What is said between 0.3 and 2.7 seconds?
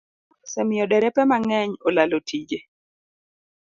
osemiyo derepe mang'eny olalo tije